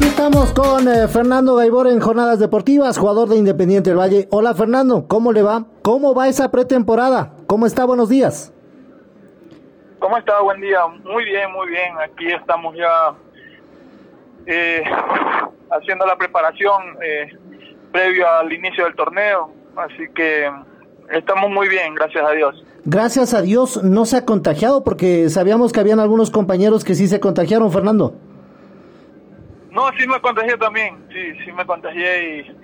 [0.00, 4.28] Estamos con eh, Fernando Gaibor en Jornadas Deportivas, jugador de Independiente del Valle.
[4.30, 5.66] Hola Fernando, ¿cómo le va?
[5.82, 7.34] ¿Cómo va esa pretemporada?
[7.46, 7.84] ¿Cómo está?
[7.84, 8.52] Buenos días.
[9.98, 10.40] ¿Cómo está?
[10.40, 10.86] Buen día.
[11.04, 11.94] Muy bien, muy bien.
[12.02, 13.14] Aquí estamos ya
[14.46, 14.82] eh,
[15.70, 17.36] haciendo la preparación eh,
[17.92, 19.52] previo al inicio del torneo.
[19.76, 20.50] Así que
[21.10, 22.64] estamos muy bien, gracias a Dios.
[22.84, 27.06] Gracias a Dios no se ha contagiado porque sabíamos que habían algunos compañeros que sí
[27.06, 28.14] se contagiaron, Fernando.
[29.70, 32.56] No, sí me contagié también, sí, sí me contagié, y,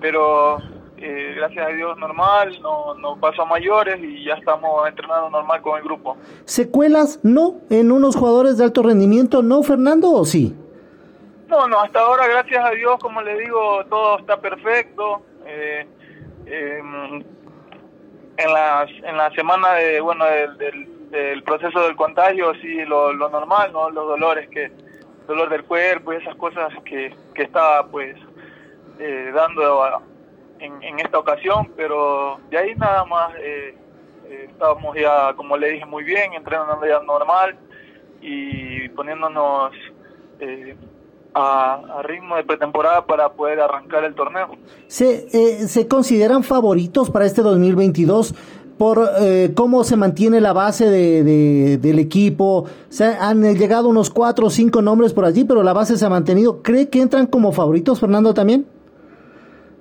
[0.00, 0.58] pero
[0.96, 5.60] eh, gracias a Dios normal, no, no pasó a mayores y ya estamos entrenando normal
[5.60, 6.16] con el grupo.
[6.44, 10.54] ¿Secuelas no en unos jugadores de alto rendimiento, no Fernando, o sí?
[11.48, 15.22] No, no, hasta ahora gracias a Dios, como le digo, todo está perfecto.
[15.46, 15.86] Eh,
[16.46, 17.22] em,
[18.36, 23.28] en, las, en la semana de, bueno, del, del, proceso del contagio, sí, lo, lo
[23.28, 23.90] normal, ¿no?
[23.90, 24.72] Los dolores que
[25.26, 28.16] dolor del cuerpo y esas cosas que, que estaba pues
[28.98, 30.02] eh, dando
[30.58, 33.76] en, en, esta ocasión, pero de ahí nada más eh,
[34.26, 37.56] eh, estábamos ya, como le dije, muy bien, entrenando ya normal
[38.20, 39.72] y poniéndonos
[41.34, 44.56] a, a, ritmo de pretemporada para poder arrancar el torneo.
[44.86, 45.28] ¿Se,
[45.68, 48.34] ¿Se consideran favoritos para este 2022?
[48.78, 52.68] Por eh, cómo se mantiene la base de, del equipo.
[52.88, 56.10] Se han llegado unos cuatro o cinco nombres por allí, pero la base se ha
[56.10, 56.62] mantenido.
[56.62, 58.66] ¿Cree que entran como favoritos, Fernando, también?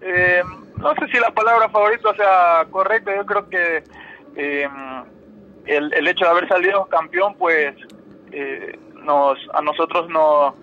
[0.01, 0.41] Eh,
[0.77, 3.15] no sé si la palabra favorito sea correcta.
[3.15, 3.83] Yo creo que
[4.35, 4.67] eh,
[5.65, 7.75] el, el, hecho de haber salido campeón, pues
[9.03, 10.53] nos a nosotros nos,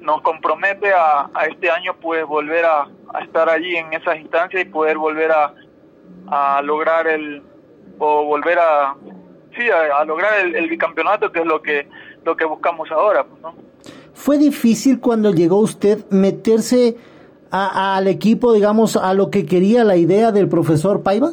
[0.00, 4.62] nos compromete a, a este año, pues volver a, a estar allí en esas instancias
[4.62, 5.54] y poder volver a,
[6.28, 7.42] a lograr el,
[8.00, 8.96] o volver a
[9.56, 11.88] sí a, lograr el, bicampeonato que es lo que
[12.24, 13.54] lo que buscamos ahora pues, ¿no?
[14.14, 16.96] fue difícil cuando llegó usted meterse
[17.50, 21.32] al equipo digamos a lo que quería la idea del profesor Paiva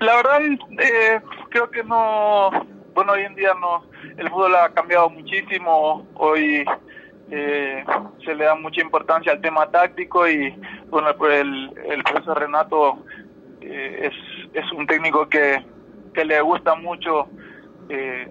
[0.00, 0.40] la verdad
[0.78, 2.50] eh, creo que no
[2.94, 3.84] bueno hoy en día no
[4.16, 6.64] el fútbol ha cambiado muchísimo hoy
[7.30, 7.84] eh,
[8.24, 10.54] se le da mucha importancia al tema táctico y
[10.90, 12.98] bueno pues el, el profesor Renato
[15.08, 15.64] técnico que,
[16.14, 17.28] que le gusta mucho
[17.88, 18.28] eh,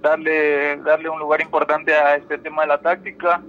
[0.00, 3.42] darle, darle un lugar importante a este tema de la táctica.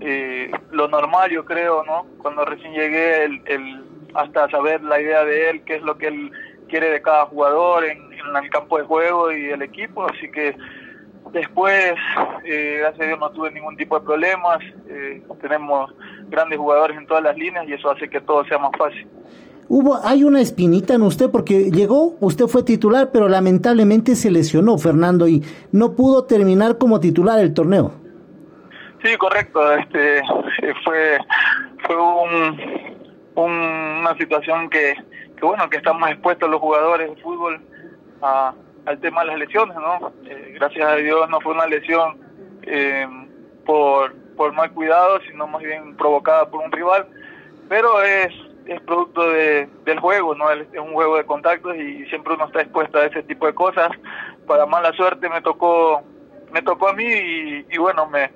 [0.00, 2.06] Eh, lo normal, yo creo, ¿no?
[2.18, 3.84] Cuando recién llegué, el, el,
[4.14, 6.32] hasta saber la idea de él, qué es lo que él
[6.68, 10.06] quiere de cada jugador en, en el campo de juego y el equipo.
[10.06, 10.56] Así que
[11.32, 11.94] después,
[12.44, 14.58] eh, gracias a Dios, no tuve ningún tipo de problemas.
[14.88, 15.92] Eh, tenemos
[16.28, 19.08] grandes jugadores en todas las líneas y eso hace que todo sea más fácil.
[19.70, 24.78] Hubo, hay una espinita en usted porque llegó, usted fue titular, pero lamentablemente se lesionó
[24.78, 27.92] Fernando y no pudo terminar como titular el torneo.
[29.02, 29.60] Sí, correcto.
[29.74, 30.22] Este
[30.84, 31.18] fue
[31.86, 32.60] fue un,
[33.36, 34.94] una situación que,
[35.36, 37.60] que bueno que estamos expuestos los jugadores de fútbol
[38.22, 38.54] a,
[38.86, 40.12] al tema de las lesiones, ¿no?
[40.24, 42.18] Eh, gracias a Dios no fue una lesión
[42.62, 43.06] eh,
[43.64, 47.06] por por mal cuidado, sino más bien provocada por un rival,
[47.68, 48.32] pero es
[48.68, 50.50] es producto de, del juego, ¿no?
[50.50, 53.90] Es un juego de contactos y siempre uno está expuesto a ese tipo de cosas.
[54.46, 56.02] Para mala suerte me tocó
[56.52, 58.30] me tocó a mí y, bueno, me,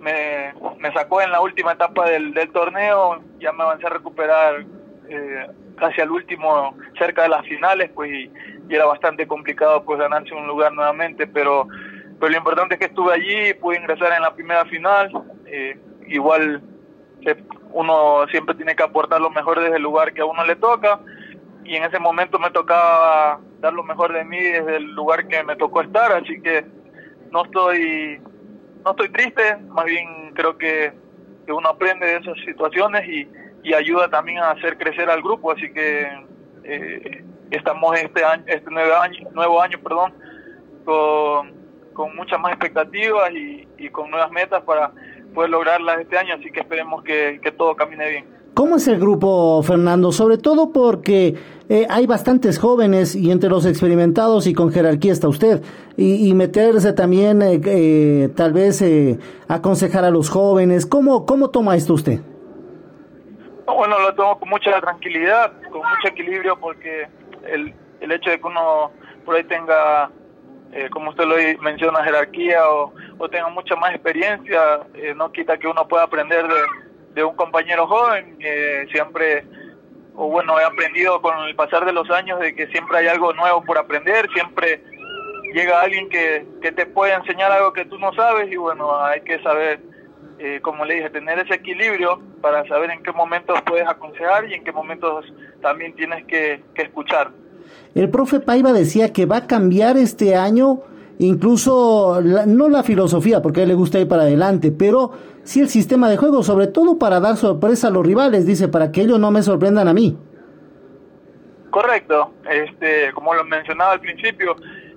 [0.00, 4.64] me, me, sacó en la última etapa del, del torneo, ya me avancé a recuperar
[5.08, 5.46] eh,
[5.76, 8.30] casi al último, cerca de las finales, pues y,
[8.68, 11.68] era bastante complicado pues ganarse un lugar nuevamente, pero,
[12.18, 15.10] pero lo importante es que estuve allí, pude ingresar en la primera final,
[15.46, 16.62] eh, igual
[17.74, 21.00] uno siempre tiene que aportar lo mejor desde el lugar que a uno le toca
[21.64, 25.42] y en ese momento me tocaba dar lo mejor de mí desde el lugar que
[25.42, 26.64] me tocó estar, así que
[27.30, 28.20] no estoy
[28.84, 30.92] no estoy triste, más bien creo que,
[31.48, 33.28] uno aprende de esas situaciones y,
[33.74, 36.06] ayuda también a hacer crecer al grupo, así que
[36.64, 40.12] eh, estamos este año, este nuevo año, nuevo año, perdón,
[40.84, 41.52] con,
[41.94, 44.92] con muchas más expectativas y, con nuevas metas para
[45.34, 48.24] poder lograrlas este año, así que esperemos que, que todo camine bien.
[48.54, 50.12] ¿Cómo es el grupo, Fernando?
[50.12, 51.34] Sobre todo porque
[51.68, 55.60] eh, hay bastantes jóvenes y entre los experimentados y con jerarquía está usted.
[55.96, 60.86] Y, y meterse también, eh, eh, tal vez, eh, aconsejar a los jóvenes.
[60.86, 62.20] ¿Cómo, ¿Cómo toma esto usted?
[63.66, 67.08] Bueno, lo tomo con mucha tranquilidad, con mucho equilibrio, porque
[67.50, 68.92] el, el hecho de que uno
[69.24, 70.12] por ahí tenga,
[70.72, 75.58] eh, como usted lo menciona, jerarquía o, o tenga mucha más experiencia, eh, no quita
[75.58, 76.46] que uno pueda aprender
[77.14, 78.36] de, un compañero joven.
[78.40, 79.44] Eh, siempre,
[80.14, 83.32] o bueno, he aprendido con el pasar de los años de que siempre hay algo
[83.32, 84.82] nuevo por aprender, siempre
[85.54, 89.20] llega alguien que, que te puede enseñar algo que tú no sabes y bueno, hay
[89.20, 89.80] que saber
[90.38, 94.54] eh, como le dije, tener ese equilibrio para saber en qué momentos puedes aconsejar y
[94.54, 95.24] en qué momentos
[95.62, 97.30] también tienes que, que escuchar.
[97.94, 100.80] El profe Paiva decía que va a cambiar este año
[101.18, 105.12] incluso la, no la filosofía, porque a él le gusta ir para adelante, pero
[105.42, 108.92] sí el sistema de juego, sobre todo para dar sorpresa a los rivales, dice, para
[108.92, 110.16] que ellos no me sorprendan a mí.
[111.70, 114.56] Correcto, este, como lo mencionaba al principio,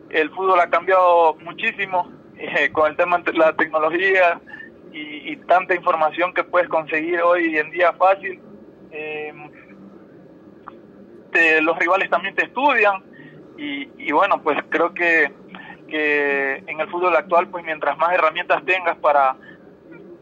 [0.10, 4.40] el fútbol ha cambiado muchísimo eh, con el tema de la tecnología,
[4.98, 8.40] y, tanta información que puedes conseguir hoy en día fácil.
[8.92, 9.34] Eh,
[11.62, 13.04] los rivales también te estudian
[13.58, 15.32] y, bueno, pues creo que,
[15.88, 19.36] que en el fútbol actual, pues mientras más herramientas tengas para,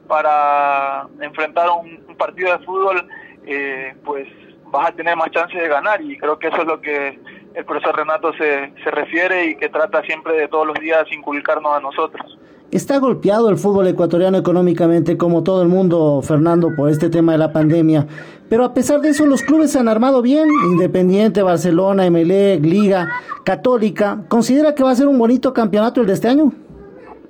[0.07, 3.07] para enfrentar un, partido de fútbol,
[3.45, 4.27] eh, pues
[4.65, 7.19] vas a tener más chances de ganar y creo que eso es lo que
[7.55, 11.73] el profesor Renato se, se refiere y que trata siempre de todos los días inculcarnos
[11.73, 12.37] a nosotros.
[12.71, 17.37] Está golpeado el fútbol ecuatoriano económicamente, como todo el mundo, Fernando, por este tema de
[17.37, 18.05] la pandemia.
[18.49, 20.49] Pero a pesar de eso, los clubes se han armado bien.
[20.71, 23.07] Independiente, Barcelona, MLE, Liga,
[23.45, 24.23] Católica.
[24.27, 26.51] ¿Considera que va a ser un bonito campeonato el de este año?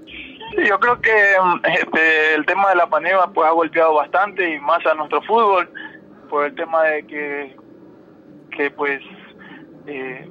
[0.07, 1.12] Sí, yo creo que
[1.80, 5.69] este, el tema de la pandemia pues, ha golpeado bastante y más a nuestro fútbol
[6.30, 7.56] por el tema de que,
[8.51, 9.01] que pues
[9.88, 10.28] eh,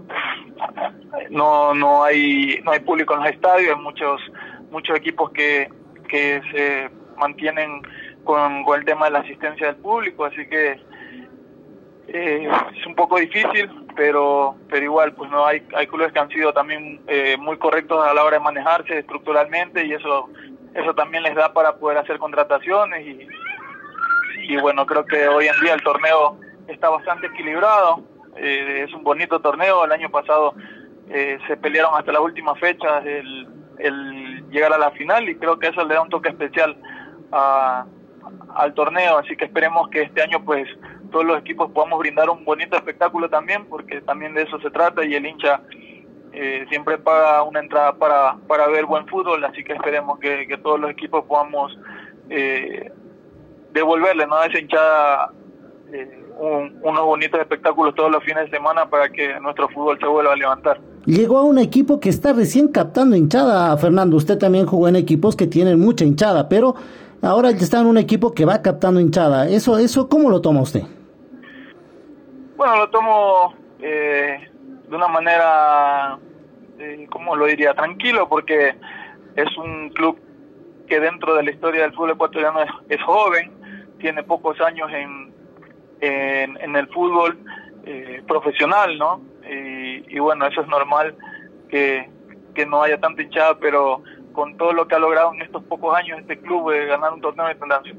[1.30, 4.20] no no hay no hay público en los estadios, hay muchos
[4.70, 5.70] muchos equipos que,
[6.08, 7.82] que se mantienen
[8.24, 10.80] con, con, el tema de la asistencia del público, así que
[12.08, 16.28] eh, es un poco difícil, pero pero igual, pues no hay hay clubes que han
[16.30, 20.28] sido también eh, muy correctos a la hora de manejarse estructuralmente y eso
[20.74, 23.28] eso también les da para poder hacer contrataciones y,
[24.42, 26.36] y bueno, creo que hoy en día el torneo
[26.66, 28.02] está bastante equilibrado,
[28.36, 30.54] eh, es un bonito torneo, el año pasado
[31.08, 33.48] eh, se pelearon hasta las últimas fechas el,
[33.78, 36.76] el llegar a la final y creo que eso le da un toque especial
[37.32, 37.86] a,
[38.54, 40.68] al torneo, así que esperemos que este año pues
[41.10, 45.04] todos los equipos podamos brindar un bonito espectáculo también, porque también de eso se trata
[45.04, 45.60] y el hincha
[46.32, 50.58] eh, siempre paga una entrada para, para ver buen fútbol, así que esperemos que, que
[50.58, 51.78] todos los equipos podamos
[52.30, 52.90] eh,
[53.72, 54.36] devolverle ¿no?
[54.36, 55.32] a esa hinchada
[55.94, 60.06] eh, un, unos bonitos espectáculos todos los fines de semana para que nuestro fútbol se
[60.06, 60.80] vuelva a levantar.
[61.06, 64.16] Llegó a un equipo que está recién captando hinchada, Fernando.
[64.16, 66.74] Usted también jugó en equipos que tienen mucha hinchada, pero
[67.22, 69.48] ahora está en un equipo que va captando hinchada.
[69.48, 70.82] ¿Eso, eso cómo lo toma usted?
[72.56, 74.50] Bueno, lo tomo eh,
[74.88, 76.18] de una manera,
[76.78, 77.74] eh, ¿cómo lo diría?
[77.74, 78.74] Tranquilo, porque
[79.36, 80.18] es un club
[80.88, 83.52] que dentro de la historia del fútbol ecuatoriano es, es joven,
[83.98, 85.23] tiene pocos años en,
[86.00, 87.38] en, el fútbol
[87.84, 89.20] eh, profesional, ¿no?
[89.48, 91.14] Y, bueno, eso es normal
[91.68, 92.08] que,
[92.54, 95.96] que no haya tanta hinchada, pero con todo lo que ha logrado en estos pocos
[95.96, 97.46] años este club, de ganar un torneo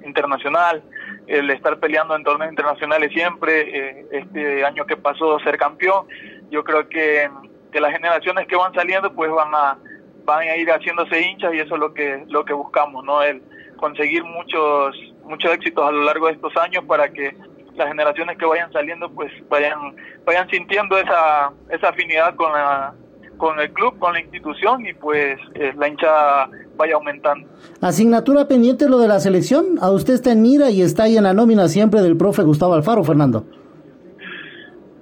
[0.04, 0.84] internacional,
[1.28, 6.08] el estar peleando en torneos internacionales siempre, eh, este año que pasó ser campeón,
[6.52, 7.30] yo creo que,
[7.72, 9.78] que las generaciones que van saliendo pues van a
[10.26, 13.22] van a ir haciéndose hinchas y eso es lo que lo que buscamos, ¿no?
[13.22, 13.42] El
[13.78, 17.36] conseguir muchos muchos éxitos a lo largo de estos años para que
[17.76, 22.94] las generaciones que vayan saliendo pues vayan vayan sintiendo esa esa afinidad con la
[23.38, 27.48] con el club, con la institución y pues eh, la hinchada vaya aumentando.
[27.82, 31.24] Asignatura pendiente lo de la selección, a usted está en mira y está ahí en
[31.24, 33.46] la nómina siempre del profe Gustavo Alfaro, Fernando.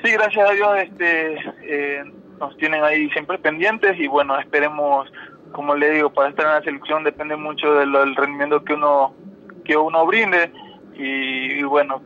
[0.04, 2.04] Sí, gracias a Dios este eh,
[2.40, 5.12] nos tienen ahí siempre pendientes y bueno, esperemos,
[5.52, 9.14] como le digo, para estar en la selección depende mucho del, del rendimiento que uno
[9.64, 10.52] que uno brinde
[10.96, 12.02] y, y bueno,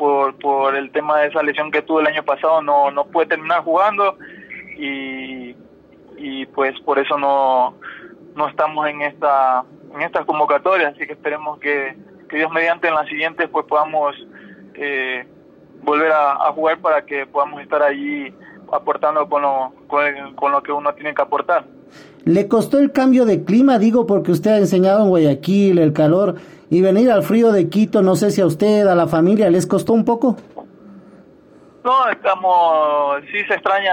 [0.00, 3.26] por, por el tema de esa lesión que tuve el año pasado no, no pude
[3.26, 4.16] terminar jugando
[4.78, 5.54] y,
[6.16, 7.74] y pues por eso no,
[8.34, 9.62] no estamos en esta
[9.94, 11.96] en estas convocatorias, así que esperemos que,
[12.30, 14.16] que Dios mediante en las siguientes pues podamos
[14.74, 15.26] eh,
[15.82, 18.32] volver a, jugar para que podamos estar allí
[18.72, 21.64] aportando con lo, con, lo que uno tiene que aportar.
[22.24, 23.78] ¿Le costó el cambio de clima?
[23.78, 26.36] Digo, porque usted ha enseñado en Guayaquil el calor
[26.70, 29.66] y venir al frío de Quito, no sé si a usted, a la familia, ¿les
[29.66, 30.36] costó un poco?
[31.82, 33.92] No, estamos, sí se extraña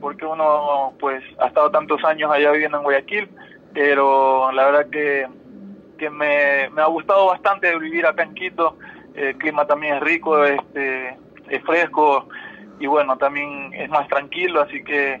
[0.00, 3.28] porque uno pues ha estado tantos años allá viviendo en Guayaquil,
[3.74, 5.26] pero la verdad que,
[5.98, 8.78] que me, me ha gustado bastante vivir acá en Quito,
[9.14, 11.18] el clima también es rico, este,
[11.50, 12.26] es fresco
[12.80, 15.20] y bueno, también es más tranquilo, así que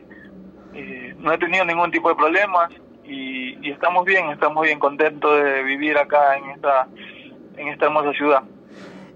[0.72, 2.70] eh, no he tenido ningún tipo de problemas
[3.08, 6.88] y, y, estamos bien, estamos bien contentos de vivir acá en esta,
[7.56, 8.42] en esta hermosa ciudad.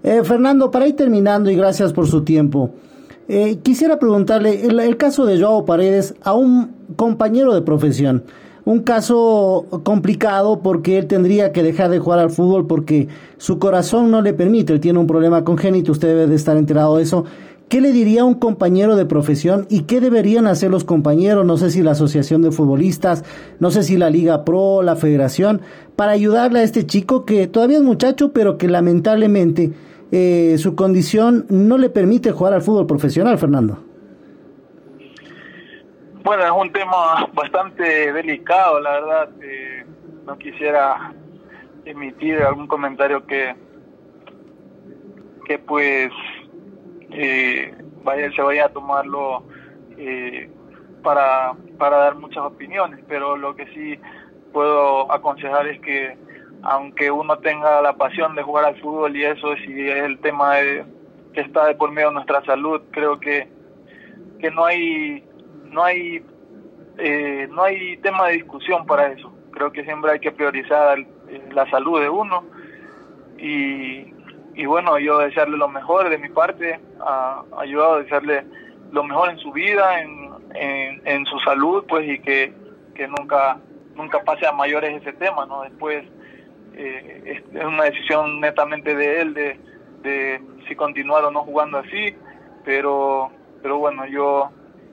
[0.03, 2.71] Eh, Fernando, para ir terminando y gracias por su tiempo,
[3.29, 8.25] eh, quisiera preguntarle el, el, caso de Joao Paredes a un compañero de profesión.
[8.65, 14.09] Un caso complicado porque él tendría que dejar de jugar al fútbol porque su corazón
[14.09, 14.71] no le permite.
[14.73, 17.25] Él tiene un problema congénito, usted debe de estar enterado de eso.
[17.73, 21.43] ¿Qué le diría un compañero de profesión y qué deberían hacer los compañeros?
[21.43, 23.25] No sé si la Asociación de Futbolistas,
[23.59, 25.59] no sé si la Liga Pro, la Federación,
[25.95, 29.71] para ayudarle a este chico que todavía es muchacho, pero que lamentablemente
[30.11, 33.83] eh, su condición no le permite jugar al fútbol profesional, Fernando.
[36.23, 39.29] Bueno, es un tema bastante delicado, la verdad.
[39.41, 39.83] Eh,
[40.27, 41.11] no quisiera
[41.85, 43.55] emitir algún comentario que,
[45.47, 46.11] que pues
[47.13, 49.43] eh, vaya, se vaya a tomarlo
[49.97, 50.49] eh,
[51.01, 53.99] para, para dar muchas opiniones, pero lo que sí
[54.51, 56.17] puedo aconsejar es que
[56.63, 60.55] aunque uno tenga la pasión de jugar al fútbol y eso, si es el tema
[60.55, 60.85] de,
[61.33, 63.49] que está de por medio de nuestra salud, creo que,
[64.39, 65.25] que no hay
[65.65, 66.23] no hay
[66.97, 69.33] eh, no hay tema de discusión para eso.
[69.51, 72.43] Creo que siempre hay que priorizar eh, la salud de uno
[73.37, 74.12] y,
[74.55, 78.45] y bueno, yo desearle lo mejor de mi parte, ha ayudado a desearle
[78.91, 82.53] lo mejor en su vida, en, en, su salud, pues y que,
[82.93, 83.57] que nunca
[83.95, 85.63] nunca pase a mayores ese tema, ¿no?
[85.63, 86.03] Después
[86.75, 89.59] eh, es, una decisión netamente de él de,
[90.01, 92.15] de si continuar o no jugando así,
[92.63, 93.31] pero
[93.61, 94.51] pero bueno, yo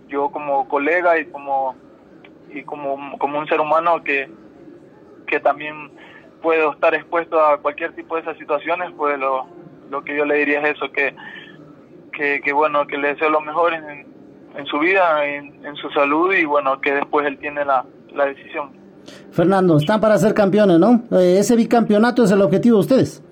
[0.09, 1.75] yo como colega y como
[2.53, 4.29] y como, como un ser humano que,
[5.27, 5.93] que también
[6.43, 9.47] puedo estar expuesto a cualquier tipo de esas situaciones, pues lo,
[9.91, 11.15] lo que yo le diría es eso, que,
[12.13, 14.07] que, bueno, que le deseo lo mejor en,
[14.57, 18.27] en su vida, en, en, su salud y bueno, que después él tiene la, la
[18.27, 18.73] decisión.
[19.33, 21.03] Fernando, están para ser campeones, ¿no?
[21.19, 23.23] Eh, ese bicampeonato es el objetivo de ustedes.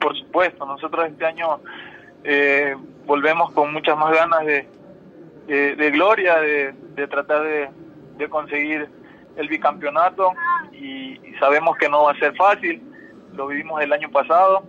[0.00, 1.60] Por supuesto, nosotros este año
[2.24, 2.74] eh,
[3.06, 4.66] volvemos con muchas más ganas de,
[5.76, 7.68] de, gloria, de, de tratar de,
[8.16, 8.88] de conseguir
[9.36, 10.32] el bicampeonato
[10.80, 12.82] y, sabemos que no va a ser fácil,
[13.34, 14.64] lo vivimos el año pasado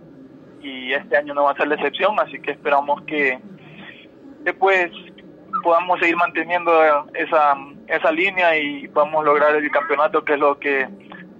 [0.62, 3.40] y este año no va a ser la excepción, así que esperamos que
[4.44, 4.90] después
[5.64, 6.70] podamos seguir manteniendo
[7.14, 7.56] esa,
[7.88, 10.88] esa línea y podamos lograr el bicampeonato que es lo que,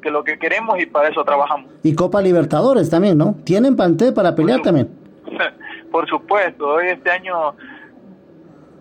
[0.02, 1.70] que lo que queremos y para eso trabajamos.
[1.84, 3.36] Y Copa Libertadores también, ¿no?
[3.44, 4.88] ¿Tienen plantel para pelear también?
[5.92, 7.54] Por supuesto, hoy este año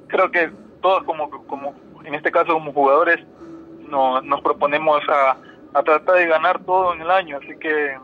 [0.08, 0.50] creo que
[0.81, 3.19] todos como, como en este caso como jugadores,
[3.88, 5.38] no, nos proponemos a,
[5.74, 7.98] a, tratar de ganar todo en el año, así que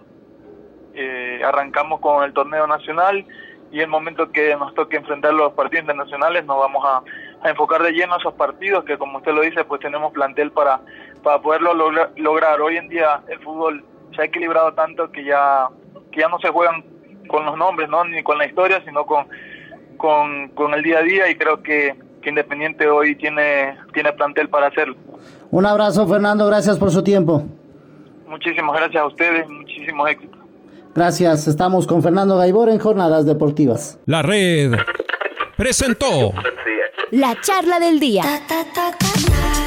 [0.94, 3.26] eh, arrancamos con el torneo nacional
[3.72, 7.02] y el momento que nos toque enfrentar los partidos internacionales nos vamos a,
[7.50, 10.80] enfocar de lleno a esos partidos que como usted lo dice pues tenemos plantel para,
[11.22, 11.74] para poderlo
[12.16, 12.60] lograr.
[12.60, 13.84] Hoy en día el fútbol
[14.16, 15.68] se ha equilibrado tanto que ya,
[16.12, 16.84] que ya no se juegan
[17.28, 18.04] con los nombres, ¿no?
[18.04, 19.28] ni con la historia, sino con,
[19.98, 21.96] con, con el día a día y creo que
[22.26, 24.96] Independiente hoy tiene, tiene plantel para hacerlo.
[25.52, 27.44] Un abrazo, Fernando, gracias por su tiempo.
[28.28, 30.40] Muchísimas gracias a ustedes, muchísimos éxitos.
[30.94, 34.00] Gracias, estamos con Fernando Gaibor en Jornadas Deportivas.
[34.06, 34.74] La red
[35.58, 36.34] presentó
[37.12, 38.24] la charla del día.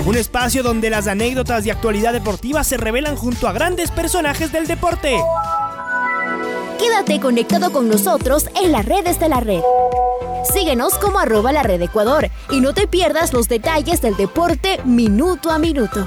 [0.07, 4.67] Un espacio donde las anécdotas de actualidad deportiva se revelan junto a grandes personajes del
[4.67, 5.17] deporte.
[6.79, 9.61] Quédate conectado con nosotros en las redes de la red.
[10.53, 15.51] Síguenos como arroba la red Ecuador y no te pierdas los detalles del deporte minuto
[15.51, 16.07] a minuto.